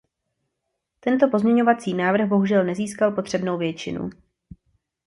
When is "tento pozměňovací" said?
0.99-1.93